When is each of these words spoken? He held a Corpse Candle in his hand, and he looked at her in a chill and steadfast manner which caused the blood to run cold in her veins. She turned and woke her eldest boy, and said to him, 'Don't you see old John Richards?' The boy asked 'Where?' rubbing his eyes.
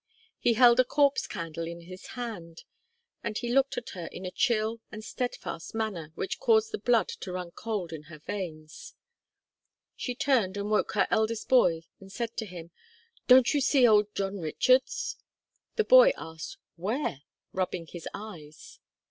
He 0.39 0.53
held 0.53 0.79
a 0.79 0.83
Corpse 0.83 1.27
Candle 1.27 1.67
in 1.67 1.81
his 1.81 2.07
hand, 2.17 2.63
and 3.23 3.37
he 3.37 3.53
looked 3.53 3.77
at 3.77 3.89
her 3.89 4.07
in 4.11 4.25
a 4.25 4.31
chill 4.31 4.81
and 4.91 5.03
steadfast 5.03 5.75
manner 5.75 6.11
which 6.15 6.39
caused 6.39 6.71
the 6.71 6.79
blood 6.79 7.07
to 7.09 7.31
run 7.31 7.51
cold 7.51 7.93
in 7.93 8.05
her 8.09 8.17
veins. 8.17 8.95
She 9.95 10.15
turned 10.15 10.57
and 10.57 10.71
woke 10.71 10.93
her 10.93 11.07
eldest 11.11 11.47
boy, 11.49 11.83
and 11.99 12.11
said 12.11 12.35
to 12.37 12.47
him, 12.47 12.71
'Don't 13.27 13.53
you 13.53 13.61
see 13.61 13.87
old 13.87 14.15
John 14.15 14.39
Richards?' 14.39 15.17
The 15.75 15.83
boy 15.83 16.13
asked 16.17 16.57
'Where?' 16.77 17.21
rubbing 17.53 17.85
his 17.85 18.07
eyes. 18.11 18.79